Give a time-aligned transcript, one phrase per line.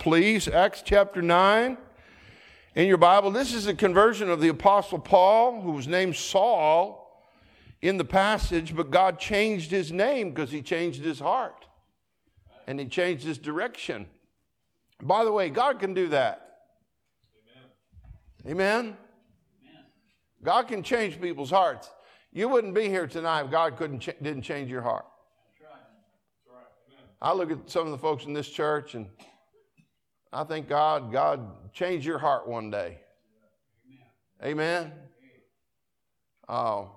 [0.00, 0.48] please.
[0.48, 1.76] Acts chapter 9.
[2.74, 7.22] In your Bible, this is the conversion of the Apostle Paul, who was named Saul
[7.82, 11.66] in the passage, but God changed his name because he changed his heart
[12.66, 14.06] and he changed his direction.
[15.02, 16.60] By the way, God can do that.
[18.46, 18.56] Amen.
[18.58, 18.96] Amen.
[20.42, 21.90] God can change people's hearts.
[22.32, 25.04] You wouldn't be here tonight if God couldn't ch- didn't change your heart.
[27.22, 29.06] I look at some of the folks in this church and
[30.32, 32.98] I think God, God changed your heart one day.
[34.42, 34.92] Amen.
[36.48, 36.92] Oh,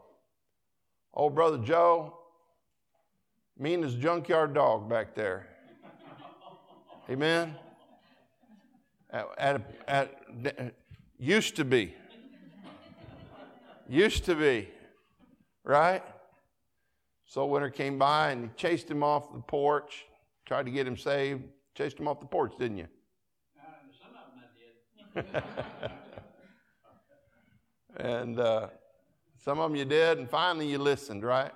[1.13, 2.17] old brother Joe,
[3.57, 5.47] mean as junkyard dog back there.
[7.09, 7.55] Amen.
[9.11, 10.73] At, at, at,
[11.19, 11.93] used to be.
[13.89, 14.69] Used to be.
[15.63, 16.03] Right?
[17.25, 20.05] So winter came by and he chased him off the porch,
[20.45, 21.43] tried to get him saved.
[21.75, 22.87] Chased him off the porch, didn't you?
[27.97, 28.67] and uh,
[29.43, 31.51] some of them you did, and finally you listened, right?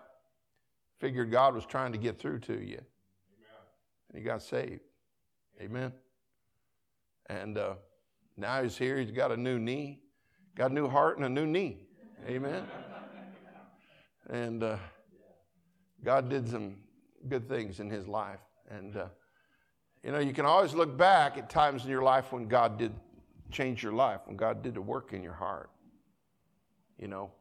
[1.00, 2.80] Figured God was trying to get through to you.
[2.80, 2.84] Amen.
[4.10, 4.82] And you got saved.
[5.62, 5.94] Amen.
[7.30, 7.76] And uh,
[8.36, 8.98] now he's here.
[8.98, 10.00] He's got a new knee,
[10.56, 11.88] got a new heart, and a new knee.
[12.28, 12.64] Amen.
[14.30, 14.78] and uh,
[16.04, 16.78] God did some
[17.28, 18.40] good things in his life.
[18.70, 19.08] And, uh,
[20.04, 22.94] you know, you can always look back at times in your life when God did
[23.52, 25.70] change your life, when God did the work in your heart.
[27.00, 27.32] You know,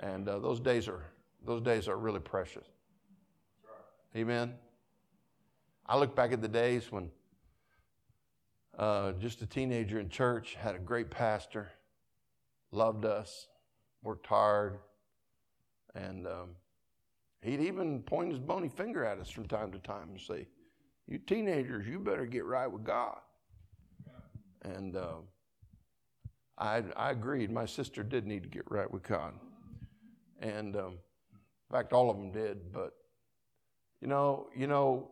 [0.00, 1.04] and uh, those days are
[1.44, 2.66] those days are really precious.
[4.16, 4.54] Amen.
[5.86, 7.10] I look back at the days when
[8.78, 11.70] uh, just a teenager in church had a great pastor,
[12.70, 13.48] loved us,
[14.02, 14.78] worked hard,
[15.94, 16.50] and um,
[17.42, 20.46] he'd even point his bony finger at us from time to time and say,
[21.06, 23.18] "You teenagers, you better get right with God."
[24.62, 25.16] And uh,
[26.56, 27.50] I, I agreed.
[27.50, 29.34] My sister did need to get right with God.
[30.40, 32.72] And um, in fact, all of them did.
[32.72, 32.92] But
[34.00, 35.10] you know, you know,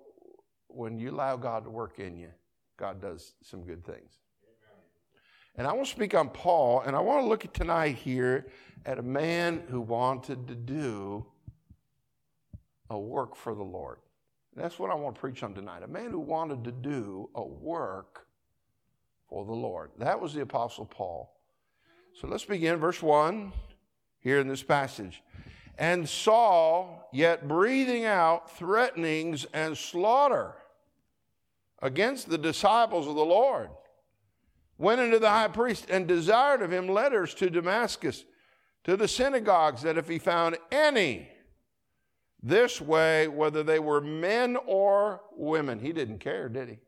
[0.68, 2.30] when you allow God to work in you,
[2.76, 4.18] God does some good things.
[5.58, 8.48] And I want to speak on Paul, and I want to look at tonight here
[8.84, 11.24] at a man who wanted to do
[12.90, 13.98] a work for the Lord.
[14.54, 15.82] that's what I want to preach on tonight.
[15.82, 18.25] A man who wanted to do a work
[19.28, 19.90] for the Lord.
[19.98, 21.32] That was the Apostle Paul.
[22.14, 23.52] So let's begin, verse 1
[24.20, 25.22] here in this passage.
[25.78, 30.54] And Saul, yet breathing out threatenings and slaughter
[31.82, 33.68] against the disciples of the Lord,
[34.78, 38.24] went into the high priest and desired of him letters to Damascus,
[38.84, 41.28] to the synagogues, that if he found any
[42.42, 46.78] this way, whether they were men or women, he didn't care, did he?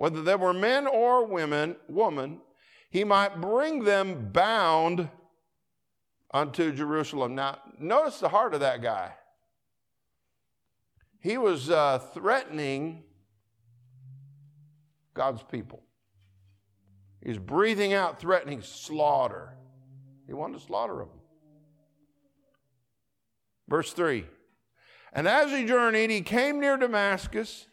[0.00, 2.40] Whether they were men or women, woman,
[2.88, 5.10] he might bring them bound
[6.32, 7.34] unto Jerusalem.
[7.34, 9.12] Now, notice the heart of that guy.
[11.20, 13.02] He was uh, threatening
[15.12, 15.82] God's people.
[17.22, 19.54] He's breathing out threatening slaughter.
[20.26, 21.10] He wanted to slaughter them.
[23.68, 24.24] Verse 3
[25.12, 27.66] And as he journeyed, he came near Damascus.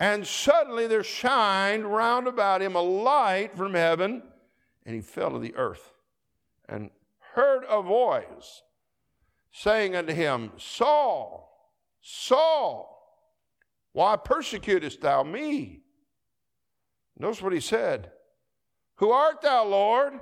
[0.00, 4.22] And suddenly there shined round about him a light from heaven,
[4.84, 5.92] and he fell to the earth
[6.68, 6.90] and
[7.34, 8.62] heard a voice
[9.52, 11.50] saying unto him, Saul,
[12.00, 12.90] Saul,
[13.92, 15.82] why persecutest thou me?
[17.18, 18.10] Notice what he said.
[18.96, 20.14] Who art thou, Lord?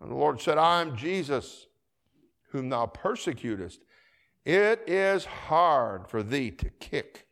[0.00, 1.66] And the Lord said, I am Jesus,
[2.50, 3.80] whom thou persecutest.
[4.46, 7.26] It is hard for thee to kick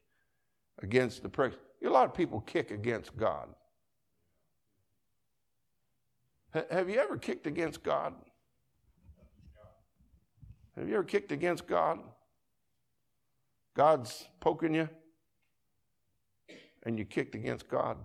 [0.83, 1.57] against the pricks.
[1.85, 3.49] A lot of people kick against God.
[6.71, 8.15] Have you ever kicked against God?
[10.77, 11.99] Have you ever kicked against God?
[13.75, 14.89] God's poking you,
[16.85, 17.97] and you kicked against God.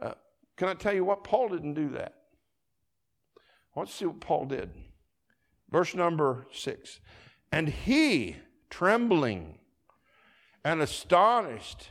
[0.00, 0.14] Uh,
[0.56, 1.24] can I tell you what?
[1.24, 2.14] Paul didn't do that.
[3.76, 4.70] Let's see what Paul did.
[5.70, 7.00] Verse number six.
[7.50, 8.36] And he,
[8.70, 9.58] trembling,
[10.64, 11.90] and astonished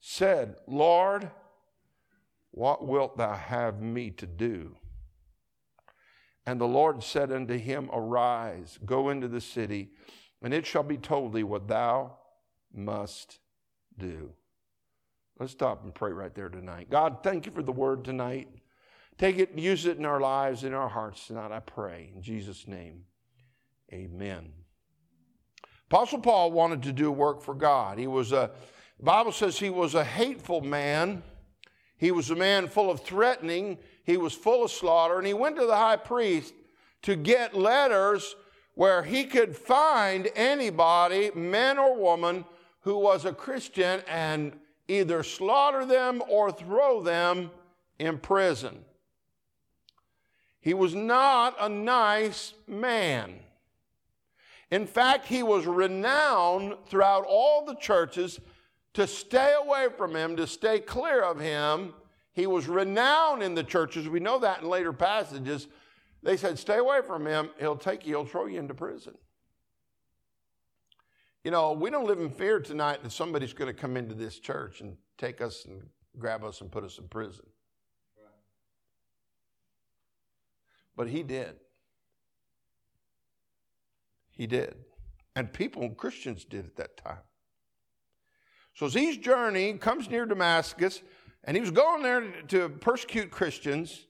[0.00, 1.30] said, Lord,
[2.50, 4.76] what wilt thou have me to do?
[6.44, 9.90] And the Lord said unto him, Arise, go into the city,
[10.42, 12.16] and it shall be told thee what thou
[12.74, 13.38] must
[13.96, 14.32] do.
[15.38, 16.90] Let's stop and pray right there tonight.
[16.90, 18.48] God, thank you for the word tonight.
[19.18, 22.12] Take it, use it in our lives, in our hearts tonight, I pray.
[22.14, 23.04] In Jesus' name,
[23.92, 24.52] amen.
[25.92, 27.98] Apostle Paul wanted to do work for God.
[27.98, 28.50] He was a,
[28.96, 31.22] the Bible says he was a hateful man.
[31.98, 33.76] He was a man full of threatening.
[34.02, 35.18] He was full of slaughter.
[35.18, 36.54] And he went to the high priest
[37.02, 38.36] to get letters
[38.72, 42.46] where he could find anybody, man or woman,
[42.80, 44.58] who was a Christian and
[44.88, 47.50] either slaughter them or throw them
[47.98, 48.82] in prison.
[50.58, 53.40] He was not a nice man.
[54.72, 58.40] In fact, he was renowned throughout all the churches
[58.94, 61.92] to stay away from him, to stay clear of him.
[62.32, 64.08] He was renowned in the churches.
[64.08, 65.68] We know that in later passages.
[66.22, 67.50] They said, Stay away from him.
[67.58, 69.12] He'll take you, he'll throw you into prison.
[71.44, 74.38] You know, we don't live in fear tonight that somebody's going to come into this
[74.38, 75.82] church and take us and
[76.18, 77.44] grab us and put us in prison.
[80.96, 81.56] But he did.
[84.32, 84.74] He did.
[85.36, 87.20] And people, and Christians did at that time.
[88.74, 91.02] So as he's journeying, comes near Damascus,
[91.44, 94.06] and he was going there to persecute Christians,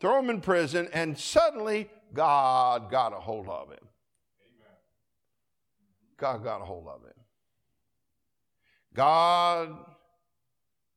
[0.00, 3.78] throw them in prison, and suddenly God got a hold of him.
[6.16, 7.12] God got a hold of him.
[8.94, 9.76] God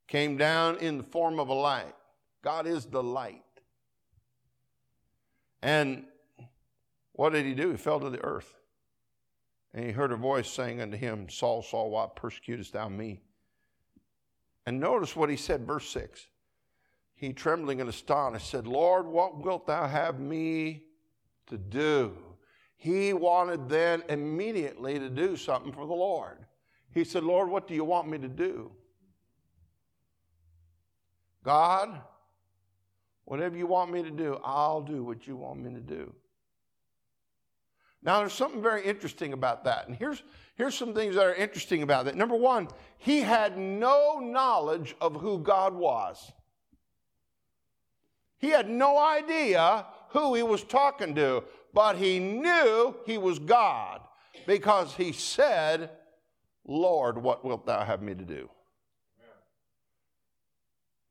[0.08, 1.96] came down in the form of a light.
[2.44, 3.42] God is the light.
[5.62, 6.06] And
[7.18, 7.72] what did he do?
[7.72, 8.54] He fell to the earth.
[9.74, 13.22] And he heard a voice saying unto him, Saul, Saul, why persecutest thou me?
[14.68, 16.28] And notice what he said, verse 6.
[17.16, 20.84] He, trembling and astonished, said, Lord, what wilt thou have me
[21.48, 22.16] to do?
[22.76, 26.46] He wanted then immediately to do something for the Lord.
[26.94, 28.72] He said, Lord, what do you want me to do?
[31.44, 32.00] God,
[33.26, 36.14] whatever you want me to do, I'll do what you want me to do.
[38.08, 39.90] Now, there's something very interesting about that.
[39.90, 40.24] And here's,
[40.56, 42.16] here's some things that are interesting about that.
[42.16, 46.32] Number one, he had no knowledge of who God was.
[48.38, 51.44] He had no idea who he was talking to,
[51.74, 54.00] but he knew he was God
[54.46, 55.90] because he said,
[56.66, 58.50] Lord, what wilt thou have me to do?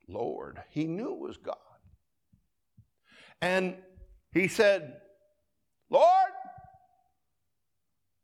[0.09, 0.63] Lord.
[0.71, 1.57] He knew it was God.
[3.43, 3.77] And
[4.33, 4.95] he said,
[5.91, 6.26] Lord,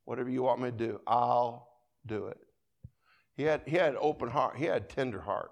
[0.05, 1.69] Whatever you want me to do, I'll
[2.07, 2.39] do it.
[3.35, 4.57] He had, he had an open heart.
[4.57, 5.51] He had a tender heart.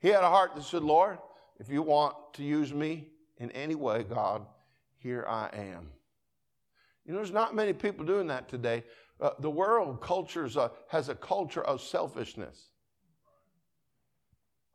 [0.00, 1.18] He had a heart that said, Lord,
[1.58, 3.08] if you want to use me
[3.38, 4.46] in any way, God,
[4.98, 5.90] here I am.
[7.04, 8.84] You know, there's not many people doing that today.
[9.20, 12.70] Uh, the world cultures uh, has a culture of selfishness.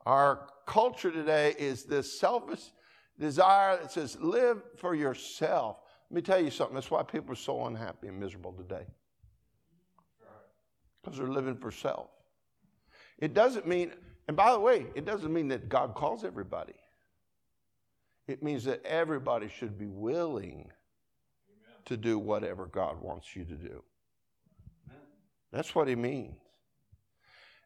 [0.06, 2.71] Our culture today is this selfish
[3.19, 5.79] desire that says, live for yourself.
[6.09, 6.75] Let me tell you something.
[6.75, 8.86] That's why people are so unhappy and miserable today.
[11.04, 12.09] Because they're living for self.
[13.18, 13.92] It doesn't mean,
[14.27, 16.75] and by the way, it doesn't mean that God calls everybody.
[18.27, 21.77] It means that everybody should be willing Amen.
[21.86, 23.83] to do whatever God wants you to do.
[24.88, 25.01] Amen.
[25.51, 26.36] That's what he means.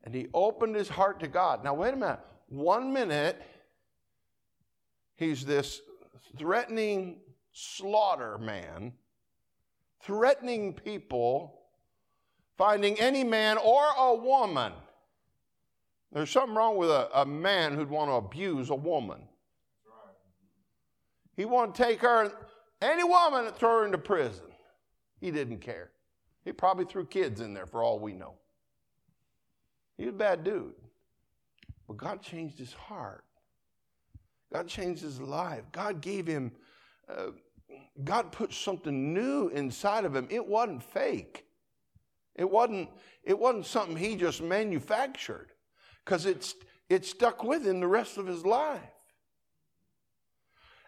[0.04, 1.64] And he opened his heart to God.
[1.64, 2.20] Now, wait a minute.
[2.48, 3.42] One minute,
[5.16, 5.82] he's this
[6.38, 7.20] threatening
[7.52, 8.94] slaughter man,
[10.02, 11.62] threatening people,
[12.58, 14.74] finding any man or a woman.
[16.12, 19.22] There's something wrong with a, a man who'd want to abuse a woman.
[21.36, 22.32] He wanted to take her,
[22.82, 24.46] any woman, and throw her into prison.
[25.20, 25.92] He didn't care.
[26.44, 28.34] He probably threw kids in there for all we know.
[29.98, 30.74] He was a bad dude.
[31.88, 33.24] But God changed his heart.
[34.52, 35.64] God changed his life.
[35.72, 36.52] God gave him
[37.10, 37.28] uh,
[38.04, 40.28] God put something new inside of him.
[40.30, 41.46] It wasn't fake.
[42.36, 42.90] It wasn't,
[43.24, 45.50] it wasn't something he just manufactured
[46.04, 46.56] because it's,
[46.90, 48.82] it stuck with him the rest of his life.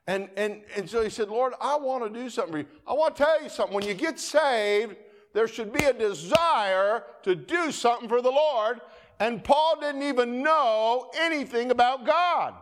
[0.07, 2.65] And, and, and so he said, Lord, I want to do something for you.
[2.85, 3.75] I want to tell you something.
[3.75, 4.95] When you get saved,
[5.33, 8.81] there should be a desire to do something for the Lord.
[9.19, 12.53] And Paul didn't even know anything about God.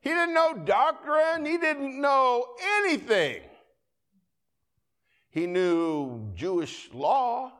[0.00, 2.46] He didn't know doctrine, he didn't know
[2.78, 3.42] anything.
[5.30, 7.52] He knew Jewish law,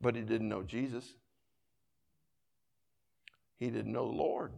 [0.00, 1.04] but he didn't know Jesus.
[3.58, 4.52] He didn't know the Lord.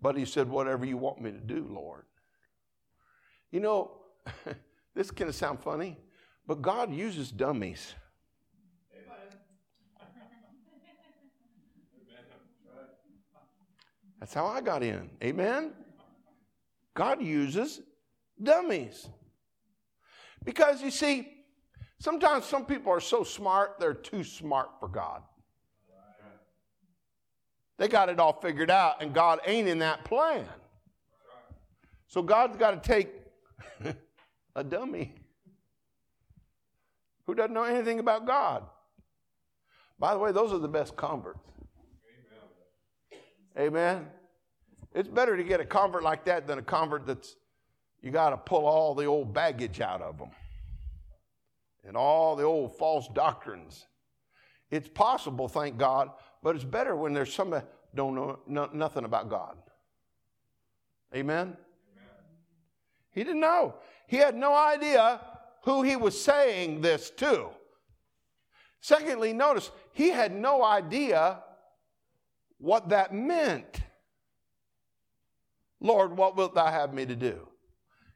[0.00, 2.04] But he said, Whatever you want me to do, Lord.
[3.50, 3.90] You know,
[4.94, 5.98] this can sound funny,
[6.46, 7.94] but God uses dummies.
[14.20, 15.10] That's how I got in.
[15.22, 15.72] Amen?
[16.94, 17.80] God uses
[18.42, 19.08] dummies.
[20.44, 21.28] Because you see,
[21.98, 25.22] sometimes some people are so smart, they're too smart for God.
[27.78, 30.46] They got it all figured out, and God ain't in that plan.
[32.08, 33.10] So God's got to take
[34.56, 35.14] a dummy
[37.26, 38.62] who doesn't know anything about God.
[39.98, 41.40] By the way, those are the best converts.
[43.58, 44.06] Amen.
[44.94, 47.36] It's better to get a convert like that than a convert that's
[48.02, 50.30] you got to pull all the old baggage out of them
[51.86, 53.86] and all the old false doctrines.
[54.70, 56.10] It's possible, thank God,
[56.42, 59.56] but it's better when there's somebody don't know no, nothing about God.
[61.14, 61.38] Amen?
[61.46, 61.56] Amen?
[63.10, 63.76] He didn't know.
[64.06, 65.20] He had no idea
[65.64, 67.48] who he was saying this to.
[68.80, 71.42] Secondly, notice he had no idea
[72.58, 73.80] what that meant.
[75.80, 77.48] Lord, what wilt thou have me to do?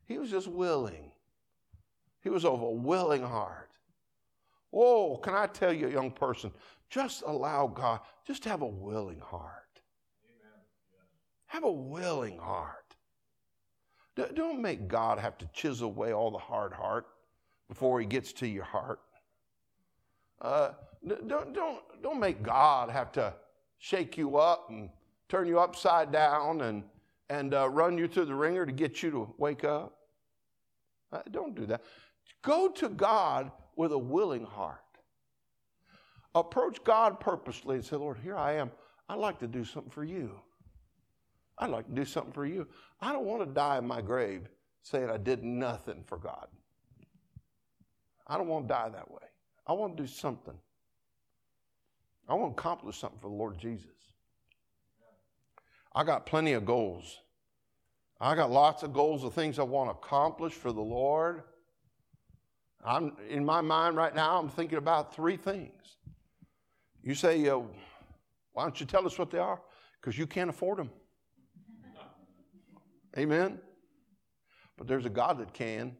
[0.06, 1.12] He was just willing.
[2.22, 3.70] He was of a willing heart.
[4.72, 6.52] Oh, can I tell you, young person,
[6.88, 9.54] just allow God, just have a willing heart.
[11.46, 12.76] Have a willing heart.
[14.34, 17.06] Don't make God have to chisel away all the hard heart
[17.68, 19.00] before he gets to your heart.
[20.40, 20.70] Uh,
[21.06, 23.34] don't, don't, don't make God have to
[23.80, 24.90] shake you up and
[25.28, 26.84] turn you upside down and,
[27.28, 29.96] and uh, run you through the wringer to get you to wake up.
[31.12, 31.82] Uh, don't do that.
[32.42, 34.78] Go to God with a willing heart.
[36.34, 38.70] Approach God purposely and say, Lord, here I am.
[39.08, 40.38] I'd like to do something for you.
[41.58, 42.68] I'd like to do something for you.
[43.00, 44.48] I don't want to die in my grave
[44.82, 46.46] saying I did nothing for God.
[48.26, 49.26] I don't want to die that way.
[49.66, 50.54] I want to do something.
[52.30, 53.90] I want to accomplish something for the Lord Jesus.
[55.92, 57.18] I got plenty of goals.
[58.20, 61.42] I got lots of goals of things I want to accomplish for the Lord.
[62.84, 64.38] I'm in my mind right now.
[64.38, 65.96] I'm thinking about three things.
[67.02, 67.58] You say, uh,
[68.52, 69.60] "Why don't you tell us what they are?"
[70.00, 70.90] Because you can't afford them.
[73.18, 73.60] Amen.
[74.76, 75.96] But there's a God that can.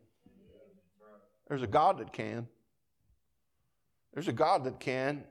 [1.49, 2.49] There's a God that can.
[4.15, 5.25] There's a God that can.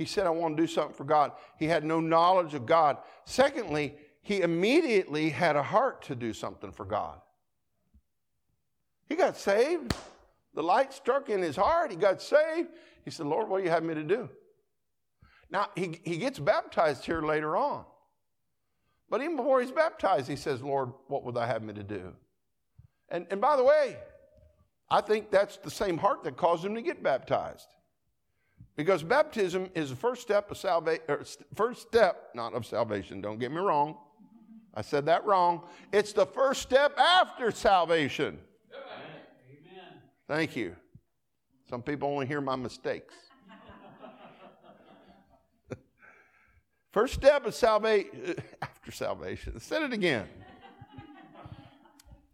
[0.00, 1.32] He said, I want to do something for God.
[1.58, 2.96] He had no knowledge of God.
[3.26, 7.20] Secondly, he immediately had a heart to do something for God.
[9.10, 9.94] He got saved.
[10.54, 11.90] The light struck in his heart.
[11.90, 12.70] He got saved.
[13.04, 14.30] He said, Lord, what do you have me to do?
[15.50, 17.84] Now, he, he gets baptized here later on.
[19.10, 22.14] But even before he's baptized, he says, Lord, what would I have me to do?
[23.10, 23.98] And, and by the way,
[24.88, 27.66] I think that's the same heart that caused him to get baptized.
[28.80, 31.02] Because baptism is the first step of salvation,
[31.54, 33.98] first step, not of salvation, don't get me wrong.
[34.72, 35.64] I said that wrong.
[35.92, 38.38] It's the first step after salvation.
[38.72, 40.00] Amen.
[40.26, 40.76] Thank you.
[41.68, 43.12] Some people only hear my mistakes.
[46.90, 49.60] first step of salvation, after salvation.
[49.60, 50.26] Said it again.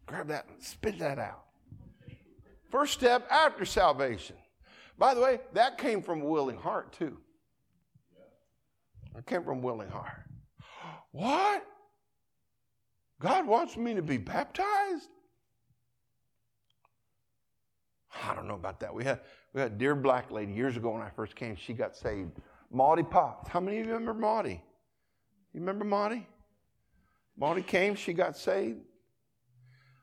[0.07, 1.43] Grab that, spit that out.
[2.71, 4.37] First step after salvation.
[4.99, 7.19] By the way, that came from a willing heart, too.
[9.17, 10.23] It came from willing heart.
[11.13, 11.65] What?
[13.21, 15.09] God wants me to be baptized?
[18.23, 18.95] I don't know about that.
[18.95, 19.21] We had
[19.55, 21.57] we had a dear black lady years ago when I first came.
[21.57, 22.33] She got saved.
[22.71, 23.49] Maudie Potts.
[23.49, 24.63] How many of you remember Maudie?
[25.55, 26.27] You remember Maudie?
[27.39, 27.95] Maudie came.
[27.95, 28.81] She got saved,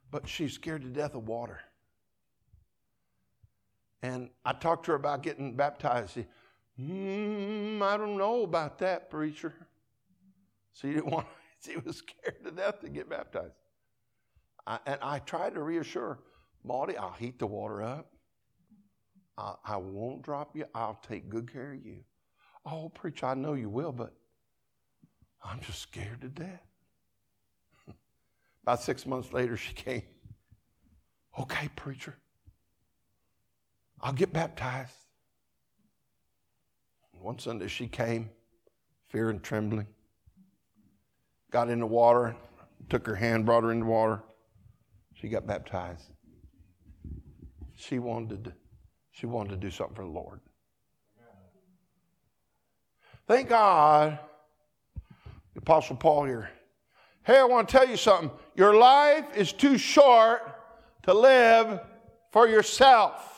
[0.09, 1.59] but she's scared to death of water.
[4.03, 6.13] And I talked to her about getting baptized.
[6.13, 6.25] She,
[6.77, 9.53] mm, I don't know about that, preacher.
[10.73, 11.25] She didn't want.
[11.65, 13.53] She was scared to death to get baptized.
[14.67, 16.19] I, and I tried to reassure
[16.65, 18.11] her, I'll heat the water up.
[19.37, 20.65] I, I won't drop you.
[20.75, 22.03] I'll take good care of you.
[22.65, 24.13] Oh, preacher, I know you will, but
[25.43, 26.61] I'm just scared to death.
[28.63, 30.03] About six months later, she came.
[31.39, 32.15] Okay, preacher,
[34.03, 34.91] I'll get baptized.
[37.13, 38.29] One Sunday she came,
[39.07, 39.87] fear and trembling,
[41.51, 42.35] got in the water,
[42.89, 44.21] took her hand, brought her in the water.
[45.13, 46.03] She got baptized.
[47.75, 48.53] She wanted to,
[49.11, 50.41] she wanted to do something for the Lord.
[53.25, 54.19] Thank God,
[55.53, 56.49] the Apostle Paul here.
[57.23, 58.31] Hey, I want to tell you something.
[58.53, 60.41] Your life is too short
[61.03, 61.79] to live
[62.33, 63.32] for yourself.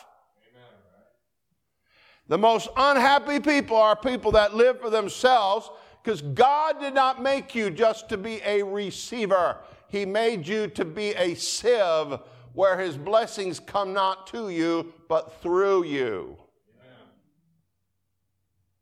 [2.27, 5.69] The most unhappy people are people that live for themselves
[6.03, 9.57] because God did not make you just to be a receiver.
[9.87, 12.19] He made you to be a sieve
[12.53, 16.37] where his blessings come not to you, but through you.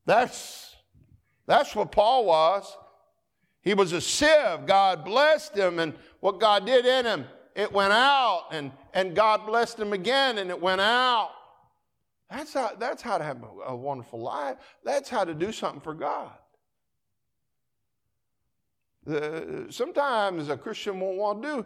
[0.05, 0.75] That's,
[1.47, 2.77] that's what Paul was.
[3.61, 4.65] He was a sieve.
[4.65, 9.45] God blessed him, and what God did in him, it went out, and, and God
[9.45, 11.31] blessed him again, and it went out.
[12.33, 14.57] That's how, that's how to have a wonderful life.
[14.83, 16.31] That's how to do something for God.
[19.05, 21.65] The, sometimes a Christian won't want to do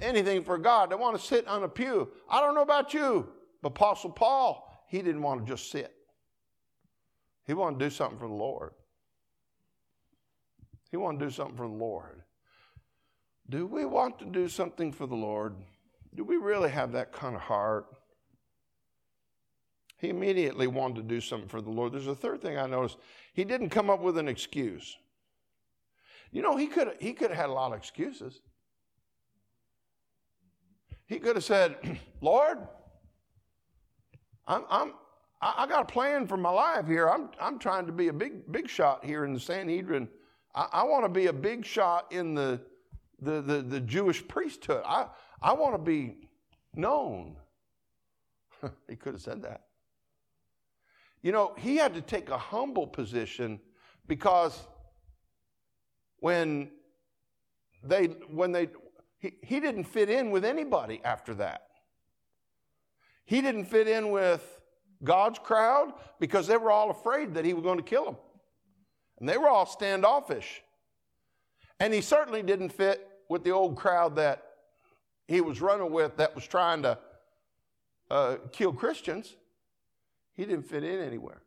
[0.00, 0.90] anything for God.
[0.90, 2.08] They want to sit on a pew.
[2.28, 3.28] I don't know about you,
[3.62, 5.94] but Apostle Paul, he didn't want to just sit.
[7.46, 8.72] He wanted to do something for the Lord.
[10.90, 12.22] He wanted to do something for the Lord.
[13.48, 15.54] Do we want to do something for the Lord?
[16.16, 17.86] Do we really have that kind of heart?
[19.98, 21.92] He immediately wanted to do something for the Lord.
[21.92, 22.98] There's a third thing I noticed.
[23.34, 24.96] He didn't come up with an excuse.
[26.30, 28.40] You know, he could he could have had a lot of excuses.
[31.08, 31.76] He could have said,
[32.20, 32.58] Lord,
[34.46, 34.92] I'm, I'm,
[35.40, 37.08] I got a plan for my life here.
[37.08, 40.08] I'm, I'm trying to be a big, big shot here in the Sanhedrin.
[40.54, 42.60] I, I want to be a big shot in the,
[43.20, 44.82] the, the, the Jewish priesthood.
[44.84, 45.06] I,
[45.40, 46.28] I want to be
[46.74, 47.36] known.
[48.88, 49.62] he could have said that.
[51.22, 53.60] You know, he had to take a humble position
[54.06, 54.66] because
[56.20, 56.70] when
[57.82, 58.68] they when they
[59.18, 61.62] he, he didn't fit in with anybody after that.
[63.24, 64.60] He didn't fit in with
[65.04, 68.16] God's crowd because they were all afraid that he was going to kill them.
[69.18, 70.62] And they were all standoffish.
[71.80, 74.44] And he certainly didn't fit with the old crowd that
[75.26, 76.98] he was running with that was trying to
[78.10, 79.36] uh, kill Christians.
[80.38, 81.42] He didn't fit in anywhere.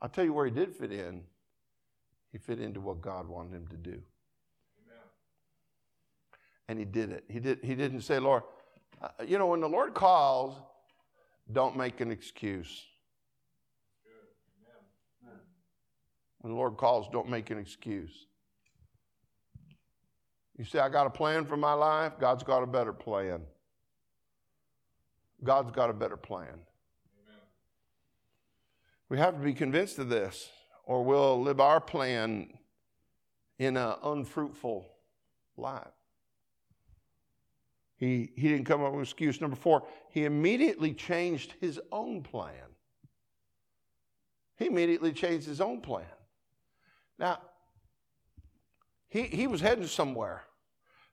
[0.00, 1.22] I'll tell you where he did fit in.
[2.30, 4.00] He fit into what God wanted him to do
[6.68, 7.24] and he did it.
[7.28, 8.42] He, did, he didn't say, Lord,
[9.00, 10.54] uh, you know, when the Lord calls,
[11.50, 12.84] don't make an excuse.
[16.40, 18.26] When the Lord calls, don't make an excuse.
[20.56, 22.12] You say, I got a plan for my life.
[22.20, 23.40] God's got a better plan.
[25.42, 26.60] God's got a better plan.
[29.08, 30.50] We have to be convinced of this,
[30.84, 32.48] or we'll live our plan
[33.58, 34.86] in an unfruitful
[35.56, 35.86] life.
[37.96, 39.40] He, he didn't come up with excuse.
[39.40, 42.52] Number four, he immediately changed his own plan.
[44.56, 46.06] He immediately changed his own plan.
[47.18, 47.40] Now,
[49.08, 50.44] he, he was heading somewhere.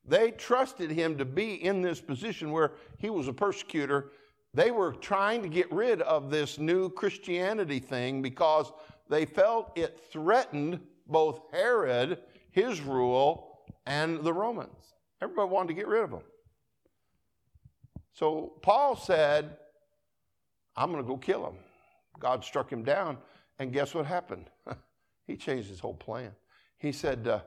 [0.07, 4.11] They trusted him to be in this position where he was a persecutor.
[4.55, 8.71] They were trying to get rid of this new Christianity thing because
[9.09, 12.19] they felt it threatened both Herod,
[12.51, 14.93] his rule, and the Romans.
[15.21, 16.21] Everybody wanted to get rid of them.
[18.13, 19.57] So Paul said,
[20.77, 21.57] I'm going to go kill him.
[22.17, 23.17] God struck him down,
[23.59, 24.49] and guess what happened?
[25.27, 26.31] he changed his whole plan.
[26.77, 27.41] He said, uh,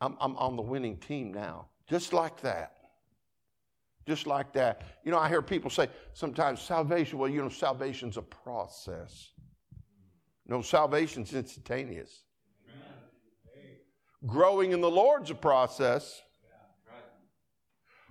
[0.00, 1.66] I'm, I'm on the winning team now.
[1.88, 2.72] Just like that.
[4.06, 4.82] Just like that.
[5.04, 9.30] You know, I hear people say sometimes salvation, well, you know, salvation's a process.
[10.46, 12.24] No, salvation's instantaneous.
[14.26, 16.20] Growing in the Lord's a process.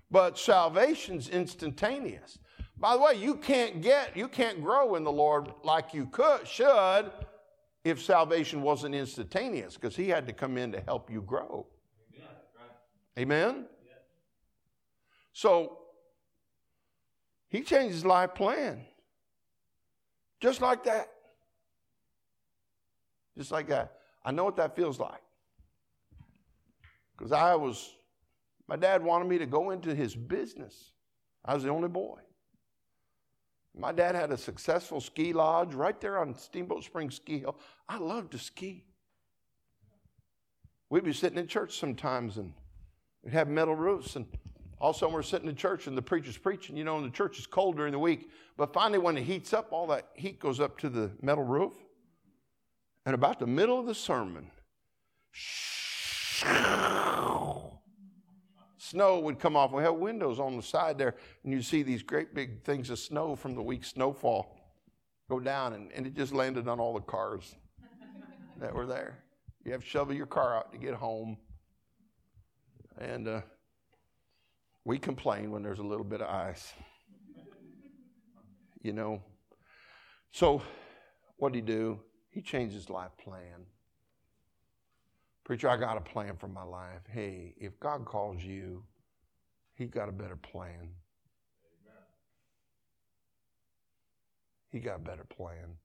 [0.09, 2.37] But salvation's instantaneous.
[2.77, 6.47] By the way, you can't get, you can't grow in the Lord like you could,
[6.47, 7.11] should,
[7.83, 11.67] if salvation wasn't instantaneous, because He had to come in to help you grow.
[13.17, 13.65] Amen?
[15.33, 15.77] So,
[17.51, 18.85] He changed His life plan.
[20.39, 21.09] Just like that.
[23.37, 23.91] Just like that.
[24.25, 25.21] I know what that feels like.
[27.15, 27.95] Because I was
[28.67, 30.91] my dad wanted me to go into his business.
[31.43, 32.19] I was the only boy.
[33.77, 37.57] My dad had a successful ski lodge right there on Steamboat Springs Ski Hill.
[37.89, 38.85] I loved to ski.
[40.89, 42.53] We'd be sitting in church sometimes and
[43.23, 44.25] we'd have metal roofs and
[44.81, 47.05] all of a sudden we're sitting in church and the preacher's preaching, you know, and
[47.05, 48.31] the church is cold during the week.
[48.57, 51.73] But finally when it heats up, all that heat goes up to the metal roof.
[53.05, 54.49] And about the middle of the sermon,
[58.79, 59.71] snow would come off.
[59.71, 62.97] We had windows on the side there, and you'd see these great big things of
[62.97, 64.57] snow from the week snowfall
[65.29, 67.55] go down, and, and it just landed on all the cars
[68.59, 69.19] that were there.
[69.63, 71.37] You have to shovel your car out to get home.
[72.97, 73.41] And uh,
[74.83, 76.73] we complain when there's a little bit of ice.
[78.81, 79.21] You know?
[80.31, 80.61] So,
[81.37, 81.99] what did he do?
[82.29, 83.65] He changed his life plan.
[85.43, 87.01] Preacher, I got a plan for my life.
[87.11, 88.83] Hey, if God calls you,
[89.73, 90.91] He got a better plan.
[94.69, 95.75] He got a better plan.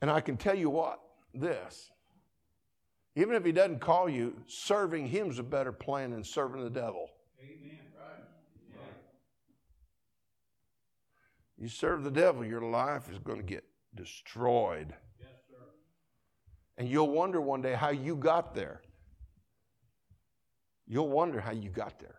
[0.00, 1.00] And I can tell you what
[1.34, 1.90] this
[3.16, 6.70] even if he doesn't call you, serving him is a better plan than serving the
[6.70, 7.10] devil.
[7.40, 7.78] Amen.
[7.96, 8.24] Right.
[8.72, 8.80] Yeah.
[11.56, 14.94] You serve the devil, your life is going to get destroyed.
[15.20, 15.64] Yes, sir.
[16.76, 18.82] And you'll wonder one day how you got there.
[20.86, 22.18] You'll wonder how you got there.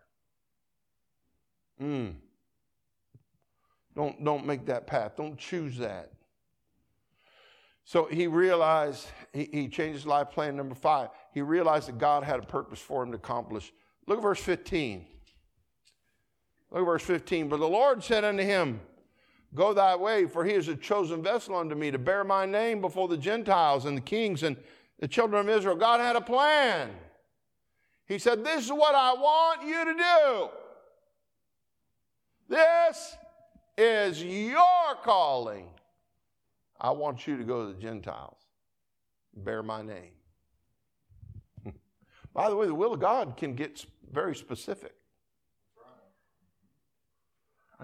[1.80, 2.14] Mm.
[3.94, 5.12] Don't, don't make that path.
[5.16, 6.10] Don't choose that.
[7.86, 10.56] So he realized, he, he changed his life plan.
[10.56, 13.72] Number five, he realized that God had a purpose for him to accomplish.
[14.08, 15.06] Look at verse 15.
[16.72, 17.48] Look at verse 15.
[17.48, 18.80] But the Lord said unto him,
[19.54, 22.80] Go thy way, for he is a chosen vessel unto me to bear my name
[22.80, 24.56] before the Gentiles and the kings and
[24.98, 25.76] the children of Israel.
[25.76, 26.90] God had a plan.
[28.06, 30.48] He said, This is what I want you to do.
[32.48, 33.16] This
[33.78, 35.68] is your calling.
[36.80, 38.38] I want you to go to the Gentiles,
[39.34, 40.12] bear my name.
[42.34, 44.92] By the way, the will of God can get very specific.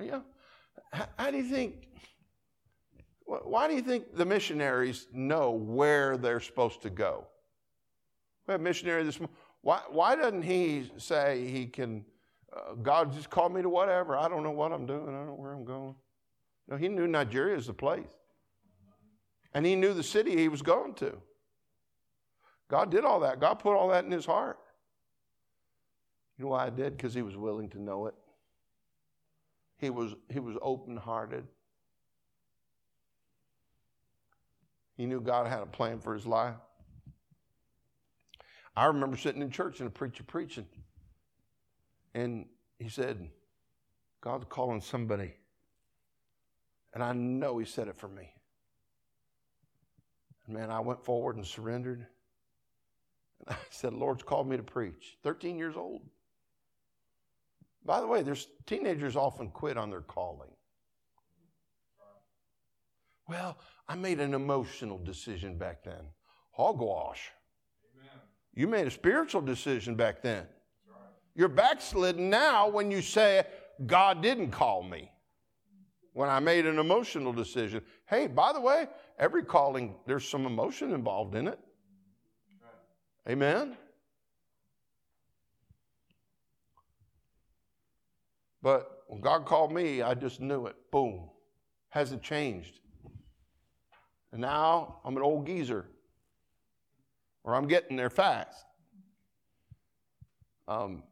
[0.00, 0.20] Yeah.
[0.92, 1.88] How, how do you think?
[3.24, 7.26] Why do you think the missionaries know where they're supposed to go?
[8.46, 9.18] We have a missionary this.
[9.18, 9.36] morning.
[9.62, 12.04] Why, why doesn't he say he can?
[12.54, 14.16] Uh, God just called me to whatever.
[14.16, 15.08] I don't know what I'm doing.
[15.08, 15.94] I don't know where I'm going.
[16.68, 18.10] No, he knew Nigeria is the place.
[19.54, 21.16] And he knew the city he was going to.
[22.68, 23.40] God did all that.
[23.40, 24.58] God put all that in his heart.
[26.38, 26.96] You know why I did?
[26.96, 28.14] Because he was willing to know it.
[29.76, 31.46] He was, he was open hearted.
[34.96, 36.54] He knew God had a plan for his life.
[38.74, 40.66] I remember sitting in church and a preacher preaching,
[42.14, 42.46] and
[42.78, 43.28] he said,
[44.20, 45.34] God's calling somebody.
[46.94, 48.30] And I know he said it for me.
[50.46, 52.06] And man, I went forward and surrendered.
[53.46, 55.16] And I said, Lord's called me to preach.
[55.22, 56.02] 13 years old.
[57.84, 60.50] By the way, there's teenagers often quit on their calling.
[63.28, 63.56] Well,
[63.88, 66.04] I made an emotional decision back then.
[66.50, 67.30] Hogwash.
[67.96, 68.20] Amen.
[68.54, 70.46] You made a spiritual decision back then.
[70.88, 70.98] Right.
[71.34, 73.46] You're backslidden now when you say,
[73.86, 75.10] God didn't call me.
[76.12, 77.82] When I made an emotional decision.
[78.06, 78.86] Hey, by the way,
[79.18, 81.58] every calling, there's some emotion involved in it.
[83.28, 83.76] Amen?
[88.62, 90.76] But when God called me, I just knew it.
[90.90, 91.30] Boom.
[91.88, 92.80] Hasn't changed.
[94.32, 95.86] And now I'm an old geezer,
[97.44, 98.64] or I'm getting there fast.
[100.68, 101.02] Um,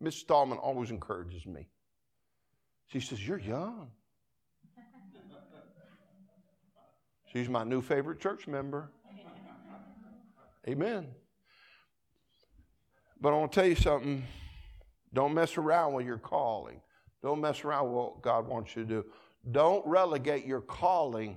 [0.00, 1.68] Miss Stallman always encourages me.
[2.86, 3.90] She says, You're young.
[7.32, 8.90] She's my new favorite church member.
[10.68, 11.08] Amen.
[13.20, 14.24] But I want to tell you something.
[15.12, 16.80] Don't mess around with your calling.
[17.22, 19.04] Don't mess around with what God wants you to do.
[19.50, 21.36] Don't relegate your calling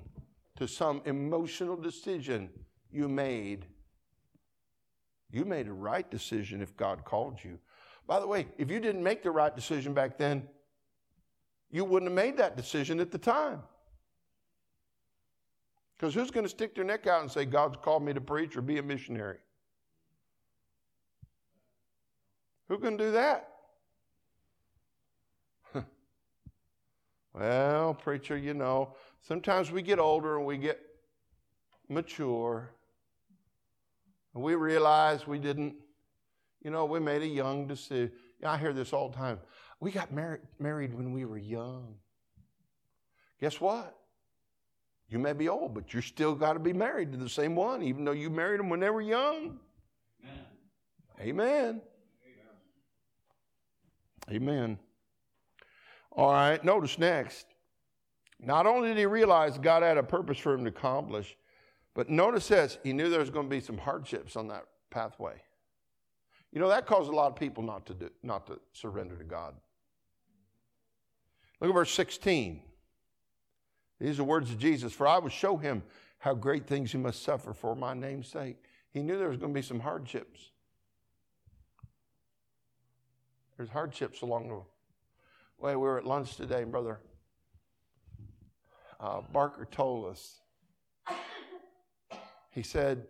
[0.58, 2.50] to some emotional decision
[2.92, 3.66] you made.
[5.32, 7.60] You made a right decision if God called you.
[8.08, 10.48] By the way, if you didn't make the right decision back then,
[11.72, 13.62] you wouldn't have made that decision at the time.
[15.98, 18.56] Because who's going to stick their neck out and say, God's called me to preach
[18.56, 19.38] or be a missionary?
[22.70, 23.48] Who can do that?
[27.34, 30.82] Well, preacher, you know, sometimes we get older and we get
[31.88, 32.72] mature.
[34.34, 35.76] And we realize we didn't,
[36.64, 38.12] you know, we made a young decision.
[38.44, 39.40] I hear this all the time.
[39.80, 41.96] We got married, married when we were young.
[43.40, 43.96] Guess what?
[45.08, 47.82] You may be old, but you still got to be married to the same one,
[47.82, 49.60] even though you married them when they were young.
[51.20, 51.22] Amen.
[51.22, 51.82] Amen.
[54.30, 54.52] Amen.
[54.52, 54.80] Amen.
[56.12, 57.48] All right, notice next.
[58.40, 61.36] Not only did he realize God had a purpose for him to accomplish,
[61.94, 65.42] but notice this he knew there was going to be some hardships on that pathway.
[66.52, 69.24] You know, that caused a lot of people not to, do, not to surrender to
[69.24, 69.56] God.
[71.60, 72.62] Look at verse 16.
[74.00, 75.84] These are the words of Jesus For I will show him
[76.20, 78.58] how great things he must suffer for my name's sake.
[78.92, 80.52] He knew there was going to be some hardships.
[83.58, 84.62] There's hardships along the
[85.62, 85.76] way.
[85.76, 87.02] We were at lunch today, and Brother
[89.00, 90.40] uh, Barker told us.
[92.52, 93.06] He said,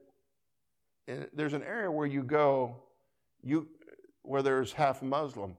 [1.08, 2.84] "There's an area where you go,
[3.42, 3.68] you
[4.24, 5.56] where there's half Muslim."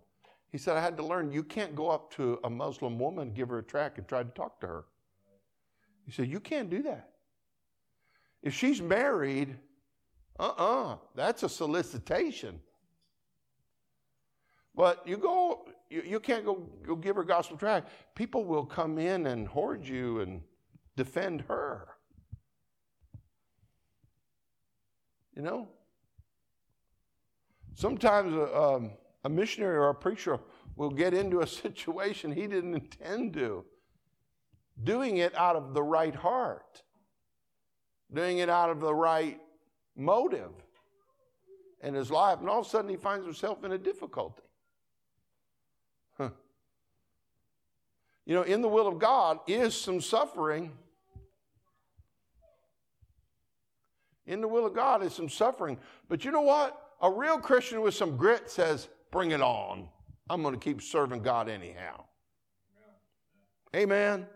[0.51, 3.49] He said, I had to learn you can't go up to a Muslim woman, give
[3.49, 4.85] her a track, and try to talk to her.
[6.05, 7.11] He said, You can't do that.
[8.43, 9.57] If she's married,
[10.39, 12.61] uh uh-uh, uh, that's a solicitation.
[14.75, 17.85] But you go, you, you can't go, go give her gospel track.
[18.15, 20.41] People will come in and hoard you and
[20.97, 21.89] defend her.
[25.37, 25.69] You know?
[27.75, 28.91] Sometimes a, um,
[29.25, 30.39] a missionary or a preacher
[30.77, 33.65] will get into a situation he didn't intend to,
[34.83, 36.83] doing it out of the right heart,
[38.13, 39.41] doing it out of the right
[39.97, 40.53] motive
[41.83, 44.43] in his life, and all of a sudden he finds himself in a difficulty.
[46.17, 46.31] Huh.
[48.27, 50.73] You know, in the will of God is some suffering.
[54.27, 55.79] In the will of God is some suffering.
[56.09, 56.81] But you know what?
[57.03, 59.89] A real Christian with some grit says, Bring it on.
[60.29, 62.05] I'm going to keep serving God anyhow.
[63.75, 64.27] Amen.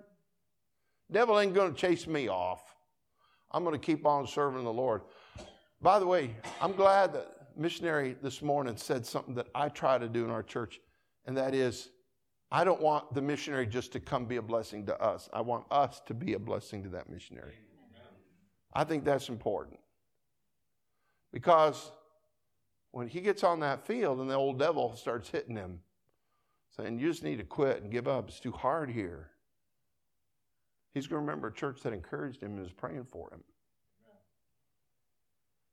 [1.11, 2.63] Devil ain't going to chase me off.
[3.53, 5.03] I'm going to keep on serving the Lord.
[5.81, 10.09] By the way, I'm glad that missionary this morning said something that I try to
[10.09, 10.81] do in our church,
[11.27, 11.91] and that is
[12.51, 15.29] I don't want the missionary just to come be a blessing to us.
[15.33, 17.55] I want us to be a blessing to that missionary.
[18.73, 19.79] I think that's important.
[21.33, 21.91] Because
[22.95, 25.81] when he gets on that field and the old devil starts hitting him,
[26.77, 29.31] saying, You just need to quit and give up, it's too hard here.
[30.93, 33.43] He's going to remember a church that encouraged him and was praying for him.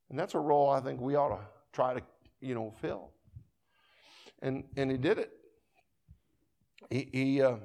[0.09, 1.39] And that's a role I think we ought to
[1.73, 2.01] try to,
[2.41, 3.11] you know, fill.
[4.41, 5.31] And and he did it.
[6.89, 7.57] He, he uh,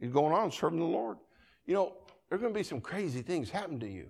[0.00, 1.18] he's going on serving the Lord.
[1.66, 1.96] You know,
[2.28, 4.08] there are going to be some crazy things happen to you.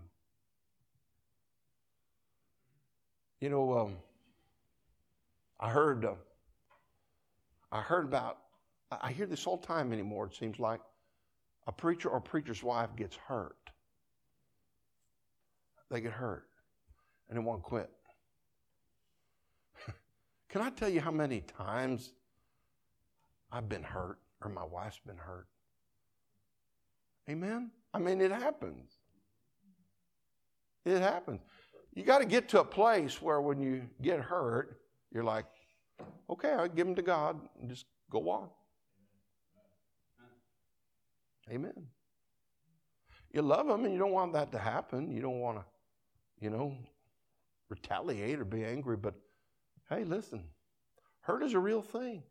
[3.40, 3.96] You know, um,
[5.60, 6.14] I heard, uh,
[7.70, 8.38] I heard about,
[8.90, 10.80] I hear this all time anymore, it seems like.
[11.66, 13.56] A preacher or preacher's wife gets hurt.
[15.90, 16.48] They get hurt
[17.28, 17.90] and they won't quit.
[20.48, 22.12] Can I tell you how many times
[23.52, 25.46] I've been hurt or my wife's been hurt?
[27.28, 27.70] Amen?
[27.94, 28.98] I mean, it happens.
[30.84, 31.40] It happens
[31.98, 34.78] you got to get to a place where when you get hurt,
[35.12, 35.46] you're like,
[36.30, 38.48] okay, I give them to God and just go on.
[41.50, 41.88] Amen.
[43.32, 45.10] You love them and you don't want that to happen.
[45.10, 45.64] You don't want to,
[46.40, 46.72] you know,
[47.68, 49.14] retaliate or be angry, but
[49.90, 50.44] hey, listen,
[51.22, 52.22] hurt is a real thing.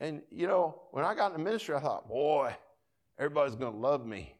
[0.00, 2.56] And, you know, when I got in the ministry, I thought, boy,
[3.20, 4.34] everybody's going to love me.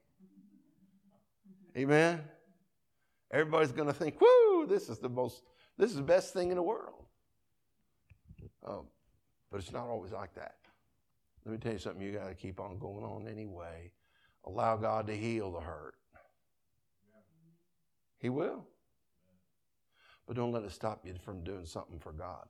[1.76, 2.24] Amen.
[3.32, 5.42] Everybody's going to think, whoo, this is the most,
[5.78, 7.04] this is the best thing in the world.
[8.66, 8.86] Um,
[9.50, 10.56] but it's not always like that.
[11.44, 13.92] Let me tell you something, you got to keep on going on anyway.
[14.44, 15.94] Allow God to heal the hurt.
[18.18, 18.66] He will.
[20.26, 22.46] But don't let it stop you from doing something for God.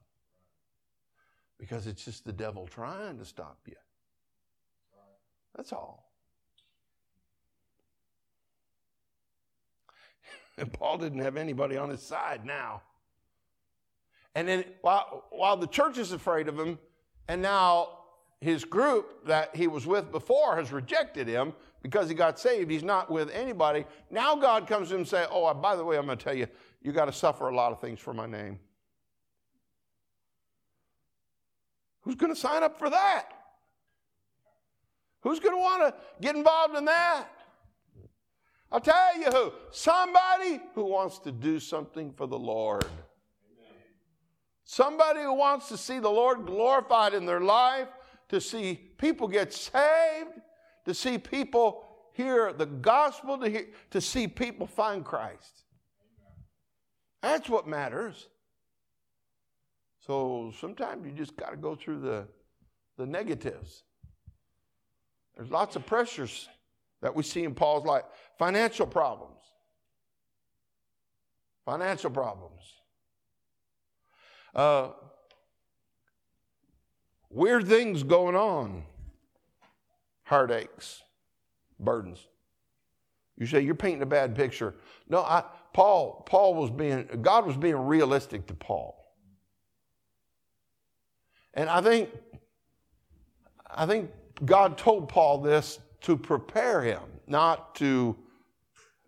[1.59, 3.77] Because it's just the devil trying to stop you.
[5.55, 6.10] That's all.
[10.61, 12.83] And Paul didn't have anybody on his side now.
[14.35, 16.79] And then while, while the church is afraid of him,
[17.27, 17.99] and now
[18.41, 22.85] his group that he was with before has rejected him because he got saved, he's
[22.85, 23.85] not with anybody.
[24.11, 26.35] Now God comes to him and says, Oh, by the way, I'm going to tell
[26.35, 26.47] you,
[26.83, 28.59] you got to suffer a lot of things for my name.
[32.03, 33.27] Who's going to sign up for that?
[35.23, 37.29] Who's going to want to get involved in that?
[38.73, 39.53] I'll tell you who.
[39.73, 42.87] Somebody who wants to do something for the Lord.
[44.65, 47.89] Somebody who wants to see the Lord glorified in their life,
[48.29, 50.31] to see people get saved,
[50.85, 55.65] to see people hear the gospel, to, hear, to see people find Christ.
[57.23, 58.29] That's what matters.
[60.07, 62.29] So sometimes you just got to go through the,
[62.97, 63.83] the negatives.
[65.37, 66.49] There's lots of pressures
[67.03, 68.05] that we see in Paul's life.
[68.41, 69.37] Financial problems.
[71.67, 72.63] Financial problems.
[74.55, 74.93] Uh,
[77.29, 78.85] weird things going on.
[80.23, 81.03] Heartaches,
[81.79, 82.27] burdens.
[83.37, 84.75] You say you're painting a bad picture.
[85.07, 88.97] No, I, Paul, Paul was being, God was being realistic to Paul.
[91.53, 92.09] And I think,
[93.71, 94.11] I think
[94.47, 98.17] God told Paul this to prepare him, not to,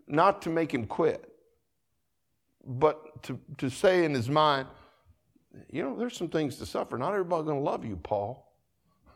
[0.07, 1.29] not to make him quit,
[2.65, 4.67] but to, to say in his mind,
[5.71, 6.97] you know, there's some things to suffer.
[6.97, 8.51] Not everybody's going to love you, Paul.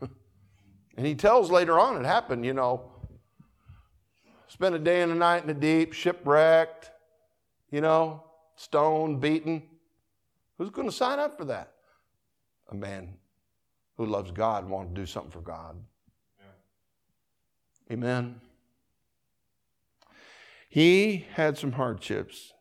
[0.96, 2.90] and he tells later on it happened, you know,
[4.48, 6.90] spent a day and a night in the deep, shipwrecked,
[7.70, 8.22] you know,
[8.56, 9.62] stoned, beaten.
[10.56, 11.72] Who's going to sign up for that?
[12.70, 13.14] A man
[13.96, 15.76] who loves God and wants to do something for God.
[16.38, 17.94] Yeah.
[17.94, 18.40] Amen.
[20.68, 22.52] He had some hardships.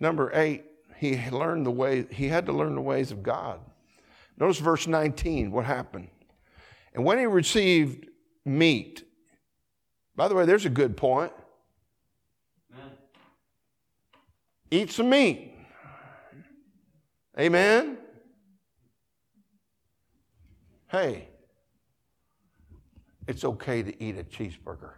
[0.00, 0.64] Number eight,
[0.96, 3.60] he learned the way, he had to learn the ways of God.
[4.38, 6.08] Notice verse 19, what happened.
[6.94, 8.08] And when he received
[8.44, 9.04] meat,
[10.16, 11.32] by the way, there's a good point.
[14.70, 15.54] Eat some meat.
[17.38, 17.98] Amen.
[20.88, 21.28] Hey,
[23.26, 24.94] it's okay to eat a cheeseburger.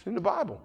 [0.00, 0.58] It's in the Bible.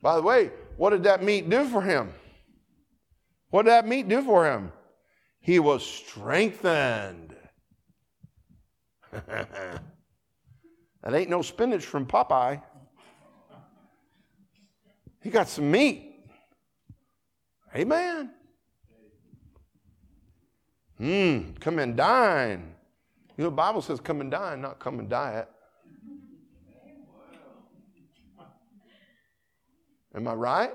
[0.00, 2.14] By the way, what did that meat do for him?
[3.50, 4.72] What did that meat do for him?
[5.40, 7.36] He was strengthened.
[9.12, 9.82] that
[11.12, 12.62] ain't no spinach from Popeye.
[15.22, 16.14] He got some meat.
[17.76, 18.30] Amen.
[20.96, 22.74] Hmm, come and dine.
[23.40, 25.48] You know, the Bible says come and dine, not come and diet.
[30.14, 30.74] Am I right?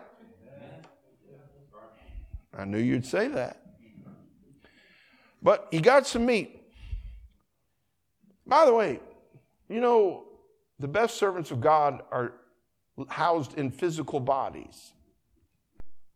[2.58, 3.62] I knew you'd say that.
[5.44, 6.60] But he got some meat.
[8.48, 9.00] By the way,
[9.70, 10.24] you know,
[10.80, 12.34] the best servants of God are
[13.10, 14.94] housed in physical bodies.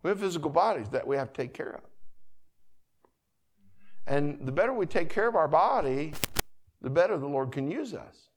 [0.02, 1.82] We have physical bodies that we have to take care of.
[4.08, 6.14] And the better we take care of our body,
[6.82, 8.30] the better the Lord can use us.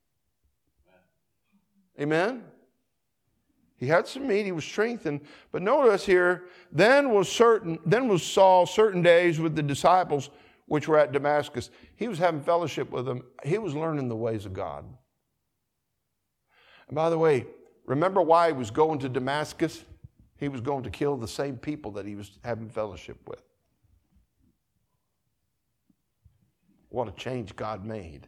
[2.01, 2.45] Amen?
[3.77, 5.23] He had some meat, he was strengthened.
[5.51, 10.31] But notice here, then was certain, then was Saul certain days with the disciples
[10.67, 11.71] which were at Damascus.
[11.97, 13.25] He was having fellowship with them.
[13.45, 14.85] He was learning the ways of God.
[16.89, 17.47] And by the way,
[17.85, 19.85] remember why he was going to Damascus?
[20.37, 23.43] He was going to kill the same people that he was having fellowship with.
[26.93, 28.27] What a change God made.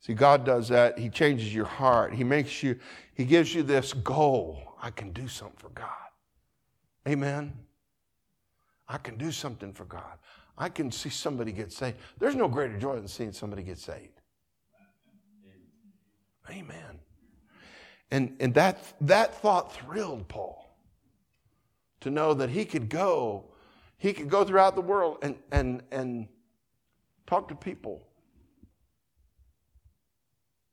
[0.00, 0.98] See, God does that.
[0.98, 2.14] He changes your heart.
[2.14, 2.78] He makes you,
[3.14, 4.74] He gives you this goal.
[4.80, 5.88] I can do something for God.
[7.08, 7.54] Amen.
[8.86, 10.18] I can do something for God.
[10.56, 11.96] I can see somebody get saved.
[12.18, 14.20] There's no greater joy than seeing somebody get saved.
[16.50, 17.00] Amen.
[18.10, 20.68] And, and that, that thought thrilled Paul
[22.00, 23.44] to know that he could go,
[23.96, 26.28] he could go throughout the world and, and, and
[27.28, 28.08] talk to people